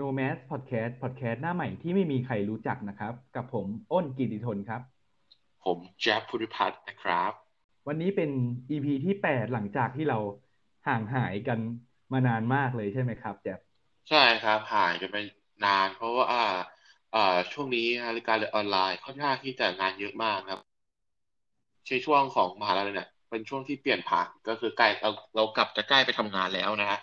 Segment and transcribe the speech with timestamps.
[0.00, 4.80] Nomad Podcast Podcast หน้าใหม่ที่ไม่มีใครรู้จักนะครับ กับผมอ้นกิติทนครับ
[5.64, 7.32] ผมแจ๊บพุทธิพัฒน์นะครับ
[7.86, 8.30] วันนี้เป็น
[8.70, 10.18] EP ที่ 8 หลังจากที่เรา
[10.88, 11.58] ห่างหายกัน
[12.12, 13.58] มานานมากเลยใช่ไหมครับแจ๊บ
[14.08, 15.16] ใช่ครับหายกันไป
[15.64, 16.44] นาน เพราะว่าอ่า
[17.14, 17.86] อ่าช่วงนี้
[18.16, 20.60] รายการเรียนออนไลน์ค่อนข้างที่จะงานเยอะมากครับ
[21.86, 27.00] ใช่ช่วงของมหาลัยเนี่ยเป็นช่วงที่เปลี่ยนผ่านก็คือใกล้เราเรากลับจะใกล้ไปทำงานแล้วนะฮะ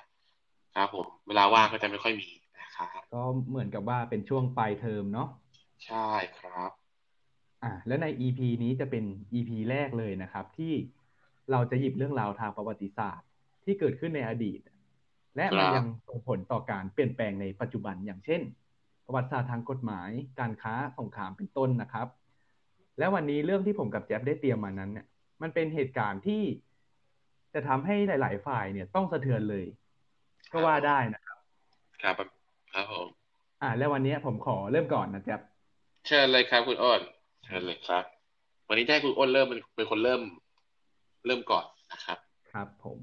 [0.75, 2.42] ครับผมเวลาว่างก็จะไม่ค่อยมีนะ
[2.91, 5.29] ครับ ก็เหมือนกับว่าเป็นช่วงปลายเทอมเนาะ
[5.85, 6.71] ใช่ครับ
[7.63, 10.73] อะแล้วใน EP นี้จะเป็น EP แรกเลยนะครับ ที่
[11.51, 13.27] เราจะหยิบเรื่องราวทางประวัติศาสตร์
[13.65, 14.59] ที่เกิดขึ้นในอดีต
[15.35, 18.41] และมันครับยังส่งผลต่อการเปลี่ยนแปลงในปัจจุบันอย่างเช่น
[19.05, 22.07] ประวัติศาสตร์ทางกฎหมาย การค้าสงครามเป็นต้นนะครับ
[22.97, 25.05] และวันนี้เรื่องที่ผมกับแจ๊บได้เตรียมมานั้นเนี่ย
[25.41, 26.43] มันเป็นเหตุการณ์ที่
[27.53, 29.65] จะทำให้หลาย ๆ ฝ่ายเนี่ยต้องสะเทือนเลย
[30.51, 31.37] ก็ว่าได้นะครับ
[32.01, 32.32] ครับ
[32.73, 33.07] ครับผม
[33.61, 35.39] อ่า แล้ววันนี้ผมขอเริ่มก่อนนะแจ๊บ
[36.07, 37.01] เชิญเลยครับคุณอ้น
[37.45, 38.03] เชิญเลยครับ
[38.67, 40.21] วันนี้จะให้คุณอ้นเริ่มเป็นเป็นคนเริ่ม
[41.25, 42.17] เริ่มก่อนนะครับ
[42.51, 42.97] ครับผม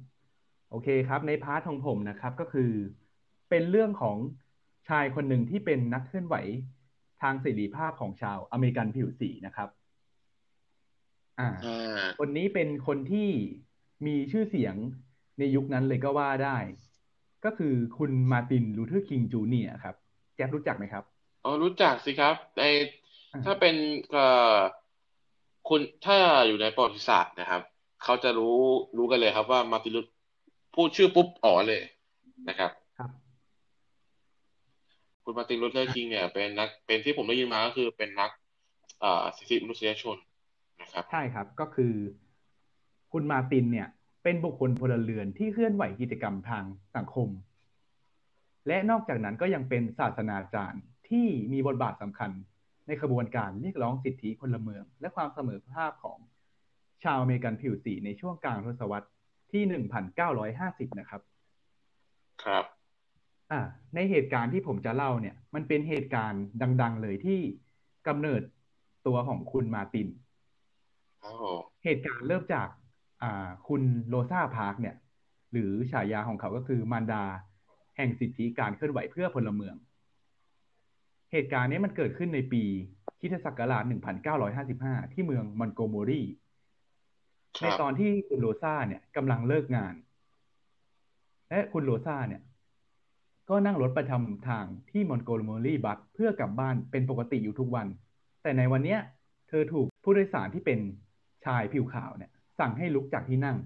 [0.71, 2.71] โอเคครับ ใน part ของผมนะครับ ก็คือ
[3.51, 4.17] เป็นเรื่องของ
[4.89, 6.37] ชายคนหนึ่งที่เป็นนักเคลื่อนไหว
[7.23, 9.69] ทางเสรีภาพของชาวอเมริกันผิวสีนะครับ
[11.39, 13.29] อ่าอ่าคนนี้เป็นคนที่
[14.07, 14.75] มีชื่อเสียง
[15.39, 16.57] ในยุคนั้นเลยก็ว่าได้
[17.45, 19.95] ก็คือคุณมาร์ตินลูเทอร์คิงจูเนียร์ครับ
[20.37, 21.05] แจ๊บรู้จักไหมครับ
[21.45, 22.63] อ๋อรู้จักสิครับใน
[23.33, 23.75] อ่าถ้าเป็น
[24.13, 24.59] เอ่อ
[25.69, 27.63] คุณถ้าอยู่ในประวัติศาสตร์นะครับ
[28.05, 28.57] เขาจะรู้
[28.97, 30.01] รู้กันเลยครับว่ามาร์ตินลู
[30.75, 31.83] พูดชื่อปุ๊บอ๋อเลย
[32.49, 33.11] นะครับครับ
[35.25, 38.31] คุณมาร์ตินลูเทอร์คิงเนี่ยเป็นนักเป็นที่ผมได้ยินมาก็คือเป็นนัก
[39.01, 40.17] เอ่อสิทธิมนุษยชน
[40.81, 41.95] นะครับ ใช่ครับก็คือ
[43.13, 43.89] คุณมาร์ตินเนี่ย
[44.23, 46.65] เป็นบุคคลพลเรือนที่เคลื่อนไหวกิจกรรมทาง
[46.97, 47.29] สังคม
[48.69, 52.31] และนอกจากนั้นก็ยังเป็นศาสนาจารย์ที่มีบทบาทสำคัญ
[52.87, 56.19] ในขบวนการเรียกร้องสิทธิพลเมือง และความเสมอภาคของ
[57.03, 59.09] ชาวอเมริกันผิวสีในช่วงกลางทศวรรษ
[59.53, 59.63] ที่
[60.33, 61.23] 1950 นะครับ
[62.45, 62.65] ครับ
[63.51, 63.61] อ่า
[63.95, 66.43] ในเหตุการณ์ที่ผมจะเล่าเนี่ย มันเป็นเหตุการณ์
[66.83, 67.41] ดัง ๆ เลยที่
[68.09, 68.43] กำเนิด
[69.07, 70.09] ตัวของคุณมาร์ติน
[71.23, 72.80] ครับผมเหตุการณ์เริ่มจากอ่า
[73.69, 74.97] คุณโรซาพาร์คเนี่ย
[75.53, 77.25] หรือฉายาของเขาก็คือมารดา
[77.97, 79.77] แห่งสิทธิการเคลื่อนไหวเพื่อพลเมือง
[81.33, 82.63] เหตุการณ์นี้มันเกิดขึ้นในปี
[83.21, 83.83] คริสตศักราช
[84.49, 86.23] 1955 ที่เมืองมอนต์โกเมอรี
[87.61, 89.95] ครับตอนที่คุณโรซาเนี่ยกำลังเลิกงาน
[91.51, 92.43] และคุณโรซาเนี่ย
[93.51, 97.87] ก็นั่งรถประจำทางที่มอนโกโมรีบัสเพื่อกลับบ้านเป็นปกติอยู่ทุกวัน
[98.43, 99.01] แต่ในวันเนี้ย
[99.49, 100.79] เธอถูกผู้โดยสารที่เป็น
[101.45, 103.57] ชายผิวขาวเนี่ย สั่งให้ลุกจากที่นั่ง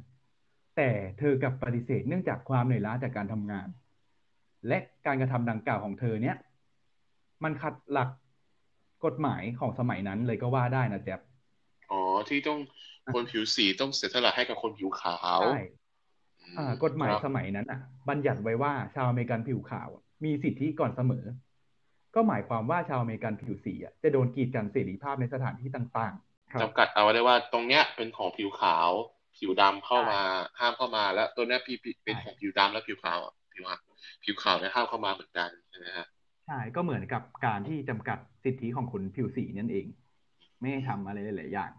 [0.77, 3.69] แต่เธอกลับปฏิเสธเนื่องจากความเหนื่อยล้าจากการทำงาน
[4.69, 6.37] และการกระทำดังกล่าวของเธอเนี่ย
[7.45, 8.09] มันขัดหลัก
[9.05, 11.21] กฎหมายของสมัยนั้นเลยก็ว่าได้นะแจ๊บ
[11.91, 12.59] อ๋อที่ต้อง
[13.15, 15.59] คนผิวสีต้องเสียสละให้กับคนผิวขาวใช่
[16.47, 21.25] อืมอ่ากฎหมายครับสมัยนั้นอะ บัญญัติไว้ว่าชาวอเมริกันผิวขาวอะมีสิทธิก่อนเสมอ
[22.15, 28.91] ก็หมายความว่าชาวอเมริกันผิวสีอะจะโดนกีดกันเสรีภาพในสถานที่ต่างๆครับ จำกัดเอาไว้ได้ว่าตรงเนี้ยเป็นของผิวขาว
[29.37, 30.21] ผิวดำเข้ามา
[30.61, 33.81] ห้ามเข้ามาแล้วตัวเนี้ยพี่เป็นใช่ของผิวดำและผิวขาวอะผิวขาว
[34.25, 36.07] ผิวขาวเนี่ยห้ามเข้ามาเหมือนกันใช่ไหมฮะ
[36.47, 39.87] ใช่ก็เหมือนกับการที่จำกัดสิทธิของคนผิวสีนั่นเอง
[40.61, 41.73] ไม่ให้ทำอะไรหลายๆอย่าง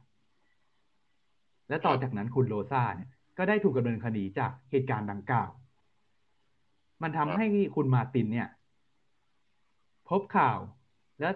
[1.70, 5.50] และต่อจากนั้นคุณโรซาเนี่ยก็ได้ถูกดำเนินคดีจากเหตุการณ์ดังกล่าว
[7.04, 8.50] มันทำให้คุณมาร์ตินเนี่ย
[10.10, 10.58] พบข่าว
[11.20, 11.30] และ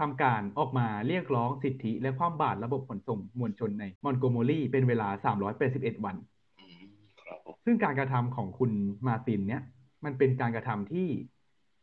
[0.00, 5.08] ทำการออกมาเรียกร้องสิทธิและความบาตรระบบขนส่งมวลชนในมอนโกโมรีเป็นเวลา
[5.56, 6.16] 381 วัน
[6.58, 6.82] อืม
[7.20, 8.72] ครับผมซึ่งการกระทำของคุณ
[9.06, 9.62] มาร์ตินเนี่ย
[10.04, 11.08] มันเป็นการกระทำที่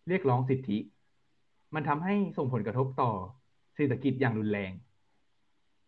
[0.08, 0.78] เรียกร้องสิทธิ
[1.76, 3.12] มันทำให้ส่งผลกระทบต่อ
[3.76, 4.72] เศรษฐกิจอย่างรุนแรง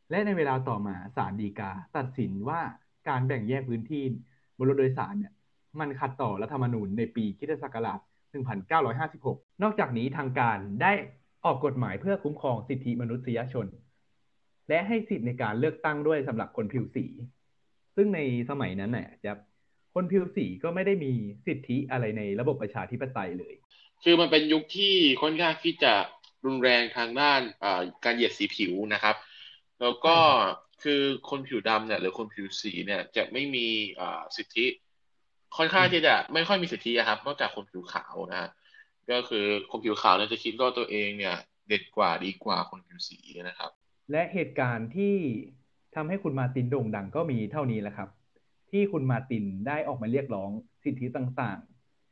[0.09, 2.61] และในเวลาต่อมาศาลฎีกาตัดสินว่า
[3.09, 4.03] การแบ่งแยกพื้นที่
[4.57, 5.33] บนรถโดยสารเนี่ย
[5.79, 7.99] มันขัดต่อรัฐธรรมนูญในปีคริสตศักราช
[8.79, 10.91] 1956 นอกจากนี้ทางการได้
[11.45, 13.67] ออกกฎหมายเพื่อคุ้มครองสิทธิมนุษยชน
[14.69, 17.05] และให้สิทธิในการเลือกตั้งด้วยสำหรับคนผิวสี
[17.95, 18.19] ซึ่งใน
[18.49, 19.31] สมัยนั้นเนี่ยจะ
[19.95, 21.11] คนผิวสีก็ไม่ได้มี
[21.47, 23.53] สิทธิอะไรในระบบประชาธิปไตยเลย
[24.03, 25.93] คือมันเป็นยุคที่ค่อนข้างที่จะ
[26.45, 27.41] รุนแรงทางด้าน
[28.05, 29.15] การเหยียดสีผิวนะครับ
[29.81, 30.15] แล้วก็
[30.83, 33.67] คือคนผิวดำเนี่ยหรือคนผิวสีเนี่ยจะไม่มี
[34.37, 34.65] สิทธิ
[35.57, 38.49] ค่อนข้างที่จะไม่ค่อยมีสิทธิครับนอกจากคนผิวขาวนะฮะ
[39.11, 41.35] ก็คือคนผิวขาวเนี่ยจะคิดว่าตัวเองเนี่ย
[41.67, 43.71] เด็ดกว่าดีกว่าคนผิวสีนะครับ
[44.11, 45.15] และเหตุการณ์ที่
[45.95, 48.09] ทำให้คุณมาร์ตินโด่งดังก็มีเท่านี้แหละครับ
[48.71, 50.49] ที่คุณมาร์ตินได้ออกมาเรียกร้อง
[50.83, 51.59] สิทธิต่าง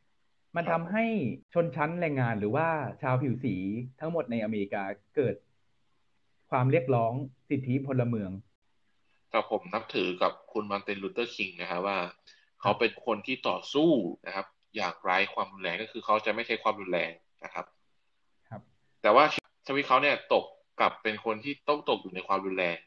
[0.02, 1.06] ๆ มันทำให้
[1.54, 2.68] ชนชั้นแรงงานหรือว่า
[3.02, 3.56] ชาวผิวสี
[4.00, 4.84] ทั้งหมดในอเมริกา
[5.16, 5.36] เกิด
[6.50, 7.14] ความเรียกร้อง
[7.50, 8.32] สิทธิพลเมือง
[9.30, 11.98] แต่ผมนับถือกับคุณมาร์ตินลูเทอร์คิงนะครับว่า
[12.62, 13.92] เขาเป็นคนที่ต่อสู้
[14.26, 14.46] นะครับ
[14.78, 17.12] อย่างไร้ความรุนแรงก็คือเขาจะไม่ใช้ความรุนแรง
[17.44, 17.66] นะครับ
[18.50, 18.62] ครับ
[19.02, 19.24] แต่ว่า
[19.66, 20.46] ชีวิตเขาเนี่ยตก
[20.82, 22.78] กับเป็นคนที่ต้องตกอยู่ในความรุนแรง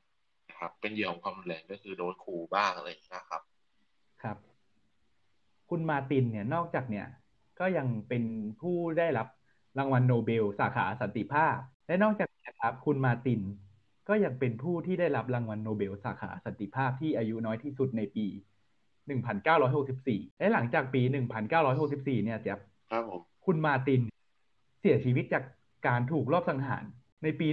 [0.48, 3.42] นะครับ เป็นเหยื่อของความรุนแรงก็คือโดนขู่บ้างอะไรอย่างนี้นะครับ
[4.22, 4.36] ครับ
[5.70, 7.06] คุณมาตินเนี่ยนอกจากเนี่ย
[7.60, 8.24] ก็ยังเป็น
[8.60, 9.28] ผู้ได้รับ
[9.78, 13.40] รางวัลโนเบล สาขาสันติภาพ และนอกจากนี้ครับ คุณมาติน
[14.08, 18.26] ก็ยังเป็นผู้ที่ได้รับรางวัลโนเบล สาขาสันติภาพที่อายุน้อยที่สุดในปี
[19.10, 21.02] 1964 และหลังจากปี
[21.62, 22.54] 1964 เนี่ยจะ
[22.90, 24.02] ครับผมคุณมาติน
[24.80, 25.44] เสียชีวิตจาก
[25.86, 26.84] การถูกลอบสังหาร
[27.22, 27.46] ในปี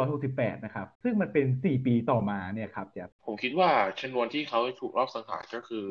[0.00, 5.86] 1968 นะครับ ซึ่งมันเป็น 4 ปีต่อมาเนี่ยครับจะผมคิดว่าชนวนที่เขาถูกรอบสังหารก็คือ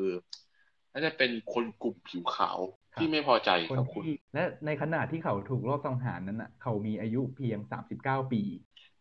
[0.92, 2.58] น่าจะเป็นคนกลุ่มผิวขาว
[3.00, 7.58] ที่ไม่พอใจคนกับคุณที่และในขณะที่เขาถูกลอบสังหารนั้นน่ะ เขามีอายุเพียง
[7.96, 8.42] 39 ปี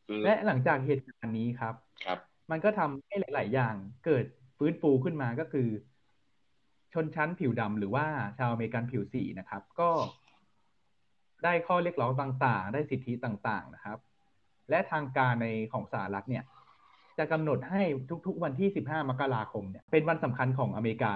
[0.07, 1.73] คือและหลังจากเหตุการณ์นี้ครับ
[2.05, 2.19] ครับ
[2.51, 3.75] มันก็ทำให้หลาย ๆ อย่าง
[4.05, 4.25] เกิด
[4.57, 5.67] ฟื้นฟูขึ้นมาก็คือ
[6.93, 8.05] ชนชั้นผิวดำหรือว่า
[8.37, 9.89] ชาวอเมริกันผิวสีนะครับ ก็
[11.43, 13.97] ได้ข้อเรียกร้องต่างๆ ได้สิทธิต่างๆนะครับ
[14.69, 16.43] และทางการในของสหรัฐเนี่ย
[17.17, 17.81] จะกำหนดให้
[18.27, 21.13] ทุกๆวันที่ 15 มกราคมเนี่ยเป็นวันสำคัญของอเมริกา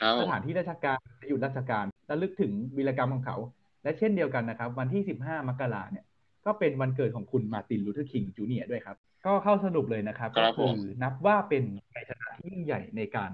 [0.00, 0.98] ครับผม สถานที่ราชการ
[1.28, 3.36] หยุดราชการระลึกถึงวีรกรรมของเขา
[3.82, 6.04] และเช่นเดียวกันนะครับ วันที่ 15 มกราเนี่ย
[6.46, 8.96] ก็เป็นวันเกิดของคุณมาร์ตินลูเทอร์คิงจูเนียร์ด้วยครับ
[9.26, 11.64] ก็เข้าสรุปเลยนะครับครัก็คือนับว่าเป็น
[11.94, 13.30] ชัยชนะที่ยิ่งใหญ่ในการ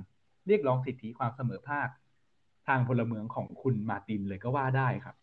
[0.47, 1.89] เรียกร้องสิทธิความเสมอภาค
[2.69, 5.17] ทางพลเมืองของคุณมาร์ตินเลยก็ว่าได้ครับ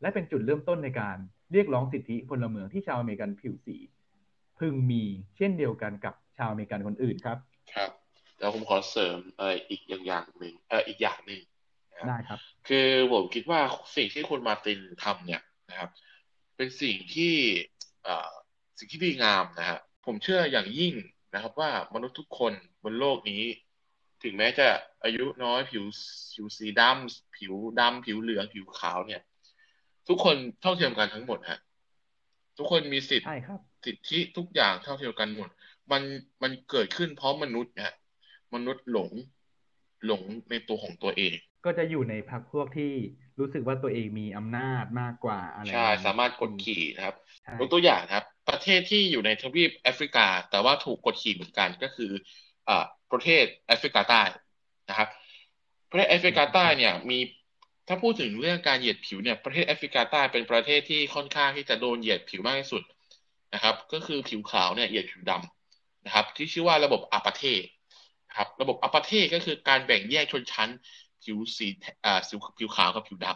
[0.00, 1.16] และเป็นจุดเริ่มต้นในการ
[1.52, 3.76] เรียกร้องสิทธิพลเมืองที่ชาวอเมริกันผิวสี
[4.58, 5.04] พึงมี
[5.36, 7.38] เช่นเดียวกันกับชาวอเมริกันคนอื่นครับ
[7.74, 7.90] ครับ
[8.38, 11.40] แล้วผมขอเสริมเอ่ออีกอย่างอย่างหนึ่งเอ่ออีกอย่างหนึ่ง
[11.90, 12.38] นะครับได้ครับ
[12.68, 13.60] คือผมคิดว่า
[13.96, 15.90] สิ่งที่คุณมาร์ตินทำเนี่ยนะครับ
[16.56, 17.34] เป็นสิ่งที่
[18.04, 18.32] เอ่อ
[18.78, 20.94] สิ่งที่ดีงามนะฮะผมเชื่ออย่างยิ่ง
[21.34, 22.52] นะครับว่ามนุษย์ทุกคน
[22.84, 23.42] บนโลกนี้
[24.22, 24.66] ถึงแม้จะ
[25.04, 25.84] อายุน้อยผิว
[26.32, 29.22] ผิวสีดำผิวดำผิวเหลืองผิวขาวเนี่ย
[30.08, 31.58] ทุกคนเท่าเทียมกันทั้งหมดฮะ
[32.58, 35.48] ทุกคนมีสิทธิ์ใช่ครับสิทธิทุกอย่างเท่าเทียมกันหมด
[35.92, 36.02] มัน
[36.42, 37.94] มันเกิดขึ้นเพราะมนุษย์นะฮะ
[38.54, 39.10] มนุษย์หลง
[40.06, 41.34] หลงในตัวของตัวเอง
[41.64, 42.92] ก็จะอยู่ในพรรคพวกที่
[43.38, 52.10] รู้สึกว่าตัวเองมีอำนาจมากกว่าอะไรใช่อย่งนี้สามารถกดขี่นะครับใช่ยกตัวอย่างนะครับ ประเทศที่อยู่ในทวีปแอฟริกา แต่ว่าถูกกดขี่เหมือนกันก็คือ
[52.68, 54.22] อ่า ประเทศแอฟริกาใต้
[54.88, 55.08] นะครับ
[55.90, 57.18] ประเทศแอฟริกาใต้เนี่ยมี
[57.88, 62.82] ถ้าพูดถึงเรื่องการเหยียดผิวเนี่ยประเทศแอฟริกาใต้เป็นประเทศที่ค่อนข้างที่จะโดนเหยียดผิวมากที่สุด
[63.54, 67.42] นะครับ ก็คือผิวขาวเนี่ยเหยียดผิวดำนะครับ ที่ชื่อว่าระบบอาปาเท
[68.28, 70.68] นะครับ ระบบอาปาเทก็คือการแบ่งแยกชนชั้น
[71.22, 71.68] ผิวสี
[72.04, 73.28] อ่าผิวผิวขาวกับผิวด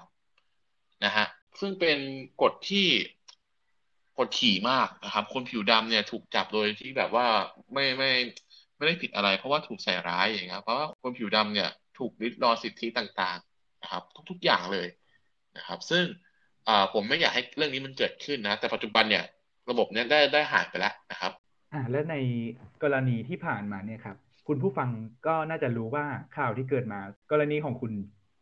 [0.46, 1.26] ำนะฮะ
[1.60, 1.98] ซึ่งเป็น
[2.42, 2.86] กฎที่
[4.18, 7.26] กดขี่มากนะครับ คนผิวดำเนี่ยถูกจับโดยที่แบบว่า
[7.72, 8.10] ไม่ไม่
[8.76, 14.88] ไม่ได้ผิดอะไร เพราะว่าถูกใส่ร้ายอย่างเงี้ยเพราะว่าคนผิวดำเนี่ยถูกริดรอนสิทธิต่างๆนะครับ ทุกๆอย่างเลย
[15.56, 16.04] นะครับ ซึ่ง
[16.68, 19.24] อ่าผมไม่อยากให้เรื่องนี้มันเกิดขึ้นนะ แต่ปัจจุบันเนี่ย
[19.70, 21.32] ระบบเนี้ยได้ได้หายไปแล้วนะครับ
[21.72, 22.16] อ่าและใน
[22.82, 24.16] กรณีที่ผ่านมาเนี่ยครับ
[24.48, 24.90] คุณผู้ฟัง
[25.26, 26.04] ก็น่าจะรู้ว่า
[26.36, 27.00] ข่าวที่เกิดมา
[27.30, 27.92] กรณีของคุณ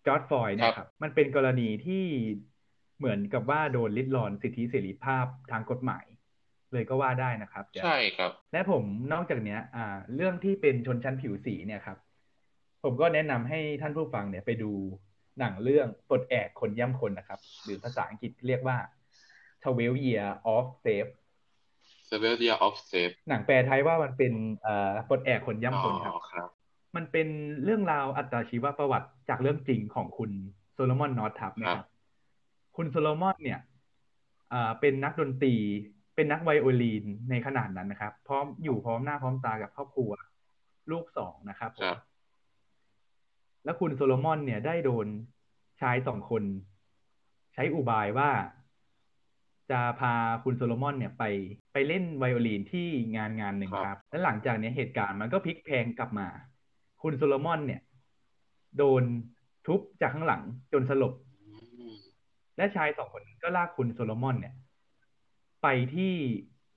[0.07, 2.05] จอร์ดฟลอยด์เนะครับ มันเป็นกรณีที่
[2.99, 6.05] เหมือนกับว่าโดนลิดรอนสิทธิเสรีภาพทางกฎหมาย
[6.75, 11.99] เลยก็ว่าได้นะครับใช่ครับ และผมนอกจากเนี้ย อ่า เรื่องที่เป็นชนชั้นผิวสีเนี่ยครับ
[12.85, 14.73] ผมก็แนะนำให้ท่านผู้ฟังเนี่ยไปดู
[15.39, 18.77] หนังเรื่องปลดแอกคนย่ำคนนะครับ หรือภาษาอังกฤษเรียกว่า
[19.63, 21.11] 12 Year of Slave
[22.09, 26.49] Seven Year of Slave หนังแปลไทยว่ามันเป็นเอ่อปลดแอกคนย่ำคนครับอ๋อครับ
[26.97, 27.29] มันเป็น
[27.65, 30.31] เรื่องราวอัตชีวประวัติจากเรื่องจริงของคุณ
[30.73, 31.87] โซโลมอนนอตทับนะคครัรับบ
[32.77, 33.61] คุณโซโลมอนเนี่ย
[34.53, 35.55] อ่าเป็นนักดนตรี
[36.15, 40.11] เป็นนักไวโอลีนในขนาดนั้นนะครับ พร้อมอยู่พร้อมหน้าพร้อมตากับครอบครัว
[40.91, 41.99] ลูกสองนะครับผมครับ
[43.65, 45.07] แล้วคุณโซโลมอนเนี่ยได้โดน
[45.81, 46.43] ชายสองคน
[47.55, 48.31] ใช้อุบายว่า
[49.71, 51.25] จะพาคุณโซโลมอนเนี่ยไป
[51.73, 56.29] ไปเล่นไวโอลีนที่งานงานหนึ่งครับครับและหลังจากเนี้ยเหตุการณ์มันก็พลิกแพลงกลับมา
[57.03, 57.81] คุณโซโลมอนเนี่ย
[58.79, 59.03] โดน
[59.67, 60.43] ทุบจากข้างหลัง
[60.73, 61.15] จนสลบ
[61.79, 61.95] อืม
[62.57, 64.55] และชายสองคนก็ลากคุณโซโลมอนเนี่ย
[65.65, 66.13] ไปที่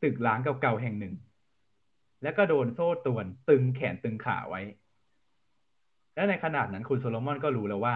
[0.04, 1.16] ตึกร้างเก่าๆแห่งหนึ่ง
[2.24, 4.62] แล้วก็โดนโซ่ตรวนตึงแขนตึงขาไว้
[6.16, 7.96] และในขนาดนั้นคุณโซโลมอนก็รู้แล้วว่า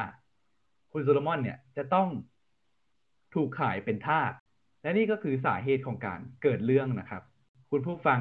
[0.94, 2.10] คุณโซโลมอนเนี่ยจะต้อง
[3.34, 4.32] ถูกขายเป็นทาส
[4.82, 7.24] และนี่ก็คือสาเหตุของการเกิดเรื่องนะครับ
[7.72, 8.20] คุณผู้ฟัง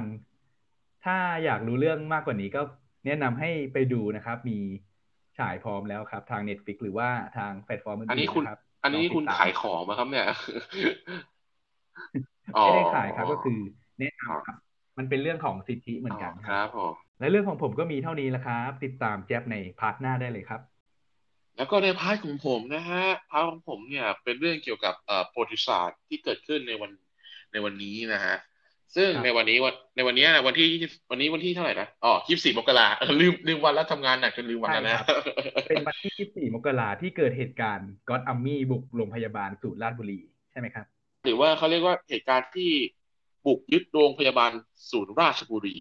[1.04, 2.62] ถ้าอยากรู้เรื่องมากกว่านี้ก็
[3.06, 4.58] แนะนำให้ไปดูนะครับ มี
[5.38, 10.26] ฉายพร้อมแล้วครับ ทาง Netflix หรือว่าทางแพลตฟอร์มอื่อันนี้นๆคุณนะครับอันนี้ลองติดคุณตามขายของมาครับเนี่ย
[12.58, 13.58] ไม่ได้ขายครับอ๋อก็คือ
[13.98, 14.56] แนะนำครับ
[14.98, 20.60] มันเป็นเรื่องของสิทธิเหมือนกันครับรับผมและเรื่องของผมก็มีเท่านี้แหละครับ ติดตามแจ๊บใน part หน้าได้เลยครับ
[21.56, 26.90] แล้วก็ใน part ของผมนะฮะ part ของผมเนี่ยเป็นเรื่องเกี่ยวกับเอ่อประวัติศาสตร์ที่เกิดขึ้นในวัน
[27.52, 28.36] ในวันนี้นะฮะ
[28.96, 34.98] ซึ่งครับในวันนี้วันในวันนี้นะวันที่20วันนี้วันที่เท่าไหร่นะอ๋อ24มกราเออลืมลืมวันแล้วทำงานหนักจนลืมวันแล้วนะ
[35.68, 40.86] เป็นวันที่24มกราที่เกิดเหตุการณ์ก็อดอัมมี่บุกโรงพยาบาลสูตรราชบุรีใช่ไหมครับ
[41.24, 42.72] หรือว่าเขาเรียกว่าเหตุการณ์ที่
[43.46, 44.52] บุกยึดโรงพยาบาล
[44.90, 45.76] ศูนย์ราชบุรี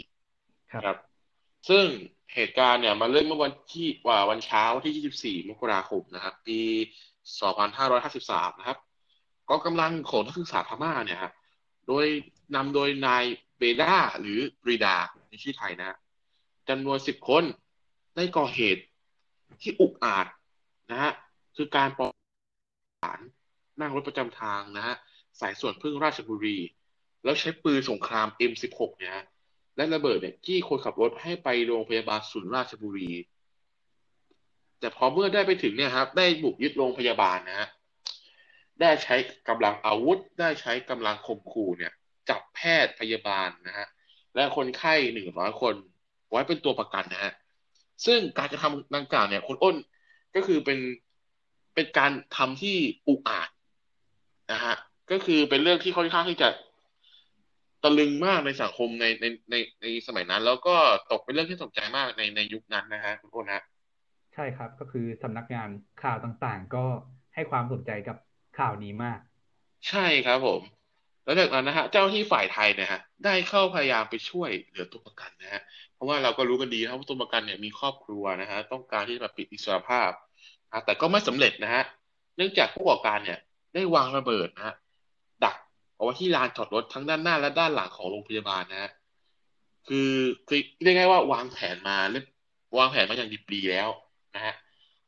[0.72, 0.98] ครับครับ
[1.69, 1.86] ซึ่ง
[2.34, 6.60] เหตุการณ์เนี่ยมาเริ่มเมื่อวันที่ว่าวันเช้าที่ 24 มกราคมนะครับ ปี
[7.39, 8.77] 2553 นะครับ
[9.50, 11.31] กองกำลังของนักศึกษาพม่าเนี่ยฮะ
[11.88, 12.05] โดย
[12.55, 13.24] นำโดยนาย
[13.58, 14.96] เบดาหรือปรีดา
[15.29, 15.98] ในชื่อไทยนะ
[16.69, 17.43] จำนวน 10 คน
[18.15, 18.84] ได้ก่อเหตุ
[19.62, 20.27] ที่อุกอาจ
[20.91, 21.12] นะฮะ
[21.55, 22.12] คือการปล้น
[23.03, 23.19] ฐาน
[23.79, 24.96] นั่งรถประจำทางนะฮะ
[25.39, 26.57] สายส่วนพึ่งราชบุรี
[27.24, 29.13] แล้วใช้ปืนสงคราม M16 เนี่ย
[29.75, 33.12] และระเบิดเนี่ยจี้คนขับรถให้ไปโรงพยาบาลศูนย์ราชบุรี
[34.79, 37.67] แต่พอเมื่อได้ไปถึงเนี่ยครับ ได้บุกยึดโรงพยาบาลนะฮะ
[38.81, 39.15] ได้ใช้
[39.50, 41.91] กำลังอาวุธ ได้ใช้กำลังข่มขู่เนี่ย
[42.29, 43.88] จับแพทย์พยาบาลนะฮะ
[44.36, 45.75] และคนไข้หนึ่งร้อยคน
[46.29, 47.33] ไว้เป็นตัวประกันนะฮะ
[48.05, 49.75] ซึ่งการกระทำดังกล่าวเนี่ยคุณอ้น
[50.36, 50.79] ก็คือเป็น
[51.74, 53.50] เป็นการทำที่อุกอาจ
[54.51, 54.75] นะฮะ
[55.11, 56.49] ก็คือเป็นเรื่องที่ค่อนข้างที่จะ
[57.83, 60.75] ตะลึงมากในสังคมในในในในสมัยนั้น แล้วก็
[61.11, 63.63] ตกเป็นเรื่องที่สนใจมากในในยุคนั้นนะฮะคุณอ้นฮะ
[64.33, 65.69] ใช่ครับ ก็คือสำนักงาน
[66.03, 66.85] ข่าวต่างๆ ก็
[67.35, 68.17] ให้ความสนใจกับ
[68.59, 69.19] ข่าวนี้มาก
[69.89, 70.61] ใช่ครับผม
[71.25, 75.61] แล้วจากนั้นนะฮะเจ้าหน้าที่ฝ่ายไทยนะฮะได้เข้าพยายามไปช่วยเหลือตัวประกันนะฮะ
[75.93, 80.11] เพราะว่าเราก็รู้กันดีนะครับว่าตัวประกันเนี่ยมีครอบครัวนะฮะต้องการที่จะแบบปิดอิสรภาพ
[80.71, 81.83] นะแต่ก็ไม่สำเร็จนะฮะ
[82.35, 83.39] เนื่องจากผู้ก่อการเนี่ย
[83.73, 84.88] ได้วางระเบิดนะฮะดัก
[85.99, 88.91] เอาไว้ที่ลานจอดรถทั้งด้านหน้าและด้านหลังของโรงพยาบาลนะฮะ
[89.87, 90.13] คือ
[90.47, 92.25] คือเรียกง่ายๆว่าวางแผนมาเล่น
[92.77, 93.89] วางแผนมาอย่างดิบดีแล้ว
[94.35, 94.53] นะฮะ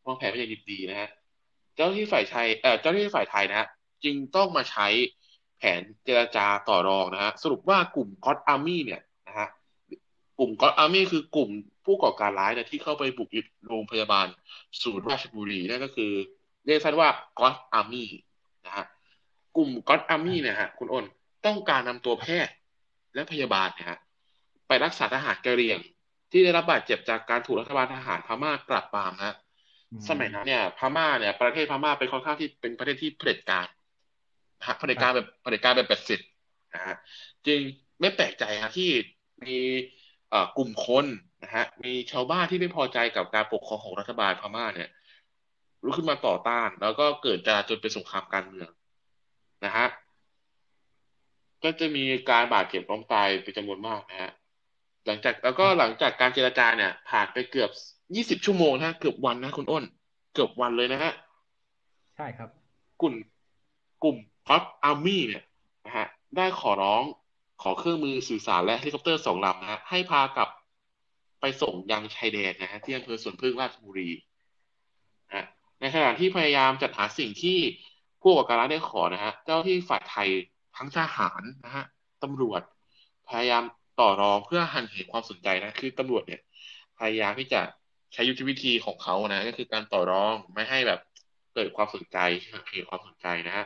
[0.05, 1.09] วางแผนมาอย่างดิบดีนะฮะ
[1.75, 3.67] เจ้าที่ฝ่ายไทยเอ่อเจ้าหน้าที่ฝ่ายไทยนะฮะ
[4.03, 4.87] จึงต้องมาใช้
[5.57, 9.47] แผนเจรจาต่อรองนะฮะสรุปว่ากลุ่มก็อดอาร์มี่เนี่ยนะฮะ
[10.39, 11.49] กลุ่มก็อดอาร์มี่คือกลุ่ม
[11.85, 14.27] ผู้ก่อการร้ายนี่ยที่เข้าไปบุกยึดโรงพยาบาล
[14.81, 16.11] ศูนย์ราชบุรีนั่นก็คือ
[16.65, 18.09] เรียกสั้นว่าก็อดอาร์มี่
[18.65, 18.85] นะฮะ
[19.57, 21.05] กลุ่มก็อดอาร์มี่เนี่ยฮะคุณอ้น
[21.45, 22.53] ต้องการนำตัวแพทย์
[23.13, 23.99] และพยาบาลเนี่ยฮะ
[24.67, 25.79] ไปรักษาทหารกะเหรี่ยง
[26.31, 29.35] ที่ได้รับบาดเจ็บจากการถูกรัฐบาลทหารพม่าปราบปรามนะ
[29.91, 33.67] อืมสมัยนั้นเนี่ยพม่าเนี่ยประเทศพม่าเป็นค่อนข้างที่เป็นประเทศที่เผด็จการ
[34.59, 36.29] นะฮะเผด็จการแบบเผด็จการแบบเป็ดสิทธิ์
[36.75, 36.95] นะฮะ
[37.47, 37.59] จึง
[37.99, 38.89] ไม่แปลกใจฮะที่
[39.45, 39.57] มี
[40.29, 41.05] เอ่อกลุ่มคน
[41.43, 44.89] นะฮะมีชาวบ้านที่ไม่พอใจกับการปกครองของรัฐบาลพม่าเนี่ย
[45.85, 48.69] ลุกขึ้นมาต่อต้าน แล้วก็เกิดจลาจลเป็นสงครามการเมือง
[49.65, 49.87] นะฮะ
[51.63, 54.31] ก็จะมีการบาดเจ็บล้มตายเป็นจำนวนมากนะฮะ
[55.05, 57.69] หลังจากแล้วก็หลังจากการเจรจาเนี่ย ผ่านไปเกือบ
[58.15, 59.83] ยี่สิบชั่วโมงนะฮะเกือบวันนะคุณอ้น
[60.33, 61.11] เกือบวันเลยนะฮะ
[62.15, 62.49] ใช่ครับ
[63.01, 63.13] กลุ่ม
[64.03, 65.43] กลุ่มพอ t อาร์มี่เนี่ย
[65.85, 67.03] นะฮะได้ขอร้อง
[67.61, 70.49] ขอเครื่องมือสื่อสารและเฮลิคอปเตอร์สองลำนะฮะให้พากลับ
[71.41, 74.09] ไปส่งยังชายแดนนะฮะที่อำเภอสวนพึ่งราชบุรี
[75.27, 75.45] นะฮะ
[75.79, 77.57] ในขณะที่พยายามจัดหาสิ่งที่
[78.21, 80.29] ผู้ก่อการร้ายได้ขอนะฮะเจ้าที่ฝ่ายไทย
[80.77, 81.85] ทั้งทหารนะฮะ
[82.23, 82.61] ตำรวจ
[83.29, 83.63] พยายาม
[83.99, 86.41] ต่อรองเพื่อหันเหความสนใจนะคือตำรวจเนี่ย
[86.99, 87.61] พยายามที่จะ
[88.13, 90.99] ใช้ยุทธวิธีของเขานะก็คือการต่อรองไม่ให้แบบ
[91.53, 92.17] เกิดความสนใจ
[92.71, 93.65] เหตุความสนใจนะฮะ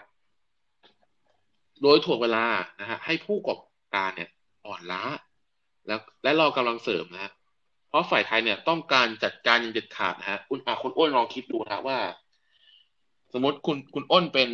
[1.82, 2.46] โดยถ่วงเวลา
[2.80, 3.56] นะฮะให้ผู้ก่อ
[3.96, 4.30] การเนี่ย
[4.66, 5.04] อ่อนล้า
[5.88, 7.32] แล้วและรอกำลังเสริมนะฮะ
[7.90, 11.98] เพราะฝ่ายไทยเนี่ยต้องการจัดการอย่างเด็ดขาดนะฮะคุณอาคุณอ้วนลองคิดดูนะว่า
[13.36, 14.50] สมมติคุณคุณอ้นเป็น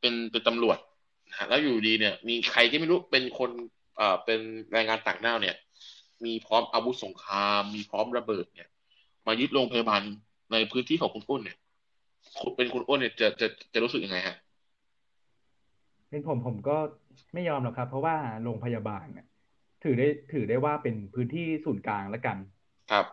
[0.00, 0.78] เป็นเป็นตำรวจ
[1.30, 3.50] นะฮะแล้วอยู่ดีเนี่ย มีใครที่ไม่รู้เป็นคน
[3.96, 4.40] เอ่อเป็น
[4.72, 5.56] แรงงานต่างด้าวเนี่ย
[6.24, 8.68] มีพร้อมอาวุธสงคราม มีพร้อมระเบิดเนี่ย
[9.26, 10.02] มายึดโรงพยาบาล
[10.52, 11.58] ในพื้นที่ของคุณอ้นเนี่ย
[12.38, 14.36] คุณเป็นคุณอ้นเนี่ยจะจะจะรู้สึกยังไงฮะ
[16.08, 16.76] เป็นผมผมก็
[17.34, 19.26] ไม่ยอมหรอกครับ เพราะว่าโรงพยาบาลเนี่ย
[19.82, 22.36] ถือได้ถือได้ว่าเป็นพื้นที่ศูนย์กลางแล้วกัน
[22.90, 23.06] ครับ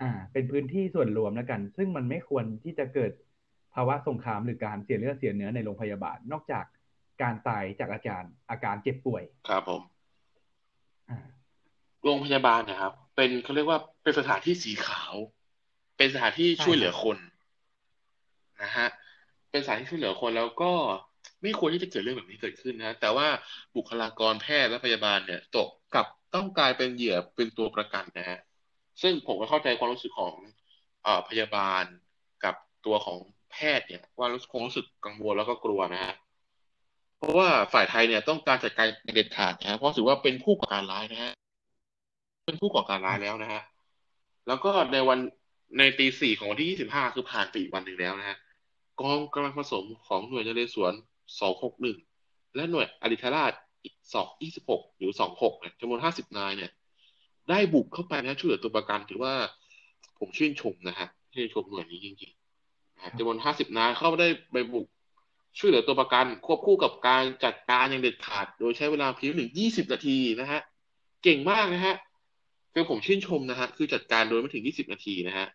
[0.00, 3.12] อ่า เป็นพื้นที่ส่วนรวมแล้วกัน ซึ่งมันไม่ควรที่จะเกิด
[3.76, 6.64] ภาวะสงครามหรือการเสียเลือดเสียเนื้อในโรงพยาบาล นอกจาก
[7.22, 9.82] การตายจากอาการอาการเจ็บป่วย ครับผม
[11.08, 11.18] อ่า
[12.04, 15.14] โรงพยาบาลนะครับ เป็นเขาเรียกว่าเป็นสถานที่สีขาว
[15.96, 17.18] เป็นสถานที่ช่วยเหลือคน
[18.62, 18.88] นะฮะ
[19.50, 20.72] เป็นสถานที่ช่วยเหลือคนแล้วก็
[21.42, 23.28] ไม่ควรที่จะเกิดเรื่องแบบนี้เกิดขึ้นนะ แต่ว่า
[23.76, 28.38] บุคลากรแพทย์และพยาบาลเนี่ย ตกกลับต้องกลายเป็นเหยื่อเป็นตัวประกันนะฮะ
[29.02, 30.34] ซึ่งผมก็เข้าใจความรู้สึกของ
[31.02, 31.84] เอ่อพยาบาล
[32.44, 32.54] กับ
[32.86, 36.14] ตัวของแพแพทย์เนี่ยว่าคงรู้สึกกังวลแล้วก็กลัวนะฮะ
[37.18, 41.32] เพราะว่าฝ่ายไทยเนี่ยต้องการจัดการเด็ดขาดนะฮะเพราะถือว่าเป็นผู้ก่อการร้ายนะฮะ
[42.46, 43.62] เป็นผู้ก่อการร้ายแล้วนะฮะ
[44.46, 45.18] แล้วก็ในวัน
[45.78, 48.36] ในตีสี่ของวันที่ยี่สิบห้าคือผ่านไปอีกวันหนึ่งแล้วนะฮะ
[49.00, 50.92] กองกำลังผสมของหน่วยนเรศวร
[51.40, 51.98] สองหกหนึ่ง
[52.54, 53.52] และหน่วยอริธราช
[54.14, 56.70] สองยี่สิบหกหรือสองหกเนี่ยจำนวนห้าสิบนายเนี่ย
[57.50, 59.34] ได้บุกเข้าไปนะช่วยเหลือตัวประกันถือว่า
[60.18, 62.35] ผมชื่นชมนะฮะชื่นชมหน่วยนี้จริง
[63.18, 64.86] จำนวนห้าสิบนายเข้าได้ไปบุก
[65.58, 70.60] ช่วยเหลือตัวประกันควบคู่กับการจัดการอย่างเด็ดขาด โดยใช้เวลาเพียงหนึ่งยี่สิบนาทีนะฮะ
[71.22, 71.94] เก่งมากนะฮะ
[72.72, 75.46] คือผมชื่นชมนะฮะ คือจัดการโดยไม่ถึงยี่สิบนาทีนะฮะ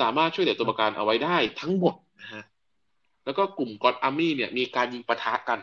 [0.00, 2.42] สามารถช่วยเหลือตัวประกันเอาไว้ได้ทั้งหมดนะฮะ
[3.24, 5.58] แล้วก็กลุ่มกอดอาร์มี่เนี่ย มีการยิงปะทะกัน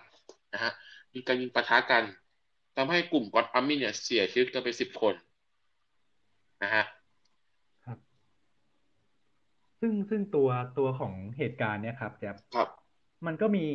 [0.53, 0.71] นะฮะ
[1.13, 2.03] มีการยิงปะทะกัน
[2.75, 5.13] ทำให้กลุ่มกอดอาร์มี่เนี่ยเสียชีวิตกันไปสิบคน
[6.63, 6.83] นะฮะ
[9.81, 12.69] ซึ่งซึ่งตัวตัวของเหตุการณ์เนี่ยครับแจ๊บครับ
[13.25, 13.65] มันก็มี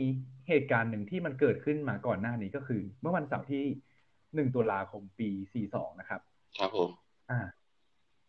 [0.48, 3.64] เหตุการณ์หนึ่งที่มันเกิดขึ้นมาก่อนหน้านี้ก็คือ เมื่อวันเสาร์ที่
[4.34, 6.20] หนึ่งตุลาคมปีสี่สองนะครับ
[6.58, 6.90] ครับผม
[7.30, 7.40] อ่า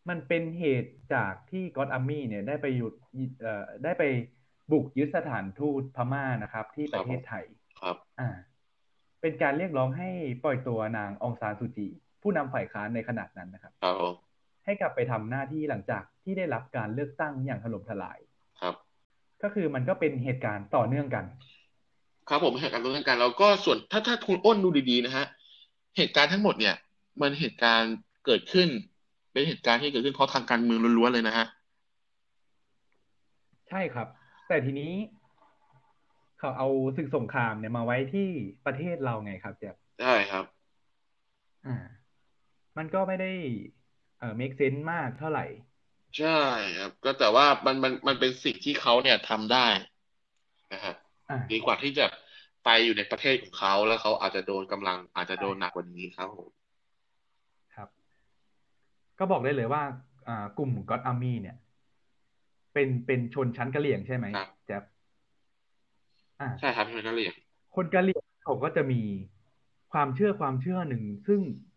[0.10, 2.94] มันเป็นเหตุจากที่ก็อดอาร์มี่เนี่ยได้ไปหยุด
[3.42, 4.04] เอ่อได้ไป
[4.72, 7.46] บุกยึดสถานทูตพม่านะครับ ที่ประเทศไทย
[7.82, 8.30] ครับ อ่า
[9.22, 10.10] เป็นการเรียกร้องให้
[10.44, 11.88] ปล่อยตัวนางองซานซูจี
[12.22, 14.14] ผู้นำฝ่ายค้านในขณะนั้นนะครับ ครับผม
[14.66, 18.18] ให้กลับไปทำหน้าที่หลังจากที่ได้รับการเลือกตั้งอย่างถล่มทลาย
[18.62, 18.74] ครับ
[19.44, 21.26] ก็คือมันก็เป็นเหตุการณ์ต่อเนื่องกัน
[22.30, 25.26] ครับผมเหตุการณ์ตรงนั้นกันแล้วก็ส่วนถ้าถ้าคุณอ้นดูดีๆนะฮะ
[25.98, 26.76] เหตุการณ์ทั้งหมดเนี่ย
[27.22, 27.94] มันเหตุการณ์
[28.26, 28.68] เกิดขึ้น
[29.32, 31.46] เป็นเหตุการณ์ที่เกิดขึ้นเพราะทางการเมืองล้วนๆเลยนะฮะ
[33.70, 34.08] ใช่ครับ
[34.48, 34.94] แต่ทีนี้
[36.40, 36.68] เขาเอา
[36.98, 38.30] ศึกสงครามเนี่ยมาไว้ที่
[38.66, 40.46] ประเทศเราไงครับแจ๊บใช่ครับ
[41.66, 41.76] อ่า
[42.78, 43.32] มันก็ไม่ได้
[43.84, 45.46] เอ่อ make sense มากเท่าไหร่
[46.18, 46.28] ใช่
[46.78, 49.68] ครับ ก็แต่ว่ามันมันมันเป็นสิ่งที่เขาเนี่ยทำได้
[50.74, 50.94] นะฮะ
[51.30, 52.06] อ่าดีกว่าที่จะ
[52.64, 56.50] ไปอยู่ในประเทศของเขาแล้วเขาอาจจะโดนกำลังอาจจะโดนหนักกว่านี้ครับผม
[57.76, 57.90] ครับ
[59.20, 59.84] ก็บอกได้เลยว่า
[60.28, 61.56] อ่ากลุ่ม God Army เนี่ย
[62.74, 64.84] เป็นเป็นชนชั้นกะเหรี่ยงใช่ไหมครับแจ๊บ
[66.40, 67.34] อ่าใช่ครับพี่นักเรียน
[67.76, 68.96] คนกะเหรี่ยงเขาก็จะมี
[69.92, 71.75] ความเชื่อความเชื่อหนึ่ง ซึ่งเอ่อ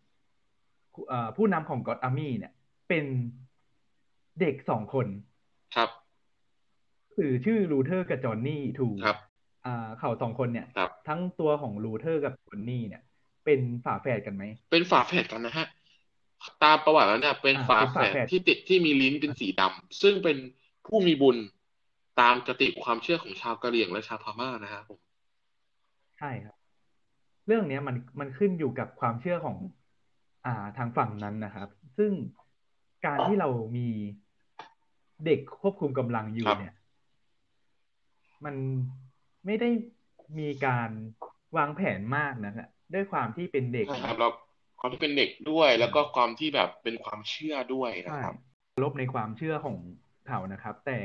[1.35, 2.53] ผู้นำของ God Army เนี่ย
[2.89, 3.05] เป็น
[4.39, 5.07] เด็กสองคน
[5.75, 5.89] ครับ
[7.15, 9.17] คือชื่อลูเทอร์กับจอห์นนี่ถูกครับ
[9.65, 13.01] อ่าเขาสองคนเนี่ยครับทั้งตัวของลูเทอร์กับจอห์นนี่เนี่ย
[13.45, 15.67] เป็นฝาแฝดกันไหม เป็นฝาแฝดกันนะฮะ
[16.63, 20.37] ตามประวัติแล้วเนี่ย เป็นอ่าฝาเป็นแฝฝาดแฝดที่ติดที่มีลิ้นเป็นสีดำซึ่งเป็น
[20.87, 21.37] ผู้มีบุญ
[22.19, 24.99] ตามคติความเชื่อของชาวกะเหรี่ยงและชาวพม่านะฮะผม
[26.17, 26.55] ใช่ครับ
[27.47, 29.57] เรื่องเนี้ยมันมันขึ้นอยู่กับความเชื่อของ
[30.45, 32.11] อ่าทางฝั่งนั้นนะครับ ซึ่ง
[33.05, 33.89] การที่เรามี
[35.25, 36.75] เด็กควบคุมกำลังอยู่ครับเนี่ย
[38.45, 38.55] มัน
[39.45, 39.69] ไม่ได้
[40.39, 40.89] มีการ
[41.57, 44.31] วางแผนมากนะฮะด้วยความที่เป็นเด็กใช่นะครับแล้ว
[44.79, 48.37] ความที่เป็นเด็กด้วยแล้วก็ความที่แบบเป็นความเชื่อด้วยนะใช่ครับ
[48.83, 49.77] ลบในความเชื่อของ
[50.27, 50.99] เขานะครับ แต่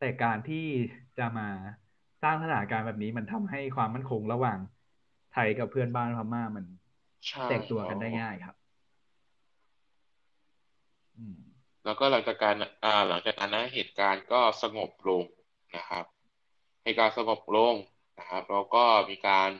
[0.00, 0.66] แต่การที่
[1.18, 1.48] จะมา
[2.22, 4.58] สร้างสถานการณ์แบบนี้มันทำให้ความมั่นคงระหว่าง
[5.32, 6.89] ไทยกับเพื่อนบ้านพม่ามันใช่
[7.50, 8.54] แตกตัวกันได้ง่ายครับ
[11.16, 11.36] อืม
[11.84, 15.22] แล้วก็หลังจากการอ่าหลังจากนั้นนะเหตุการณ์ก็สงบลง
[15.76, 16.04] นะครับ
[16.84, 17.74] เหตุการณ์สงบลง
[18.18, 19.50] นะครับแล้วก็มีการ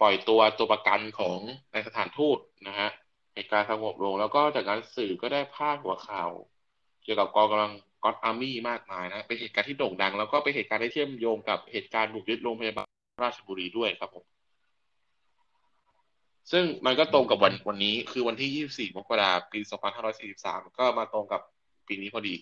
[0.00, 1.38] ปล่อยตัวตัวประกันของ
[1.72, 2.88] ในสถานทูตนะฮะ
[3.34, 6.30] เหตุการณ์สงบลง แล้วก็จากนั้นสื่อก็ได้พาดหัวข่าว
[7.02, 7.72] เกี่ยวกับกองกำลัง
[8.04, 12.86] ก็อดอาร์มี่มากมายนะเป็นเหตุการณ์ที่โด่งดัง แล้วก็เป็นเหตุการณ์ที่เชื่อมโยงกับเหตุการณ์บุกยึดโรงพยาบาล
[13.22, 14.24] ราชบุรีด้วยครับผม
[16.50, 19.60] ซึ่งมันก็ตรงกับวันวันนี้คือวันที่ 24 มกราคมปี
[20.18, 21.40] 2543 ก็มาตรงกับ
[21.88, 22.34] ปีนี้พอดี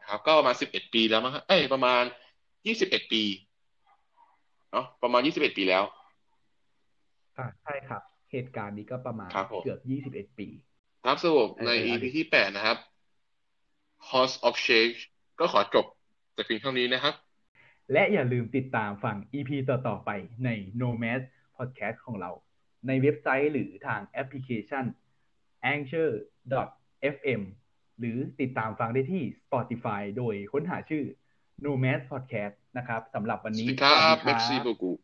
[0.00, 2.02] นะครับ ก็ประมาณ 11 ปีแล้วมั้งฮะเอ้ยประมาณ
[2.58, 3.22] 21 ปี
[4.72, 5.84] เนาะประมาณ 21 ปีแล้ว
[7.36, 10.48] อ่าใช่ครับ เหตุการณ์นี้ก็ประมาณครับผมเกือบยี่สิบเอ็ดปี
[11.04, 12.78] ครับสรุปในเออ EP ที่ 8 นะครับ
[14.10, 14.98] House of Change
[15.40, 15.86] ก็ขอจบ
[16.34, 17.14] แต่เพียงเท่านี้นะครับ
[17.92, 20.10] และอย่าลืมติดตามฟัง EP ต่อ ๆ ไป
[20.44, 20.48] ใน
[20.80, 21.20] Nomad
[21.56, 22.30] Podcast ของเรา
[22.86, 24.84] ในเว็บไซต์หรือทางแอปพลิเคชัน
[25.74, 27.42] anchor.fm
[27.98, 31.04] หรือติดตามฟังได้ที่ Spotify โดยค้นหาชื่อ
[31.64, 34.98] Nomad Podcast นะครับสำหรับวันสวันี้สดีครับสวัสดี Merci beaucoup